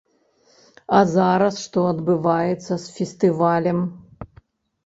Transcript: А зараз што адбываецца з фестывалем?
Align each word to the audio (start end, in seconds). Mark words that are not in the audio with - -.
А 0.99 1.01
зараз 1.15 1.59
што 1.65 1.79
адбываецца 1.91 2.73
з 2.85 2.97
фестывалем? 2.97 3.79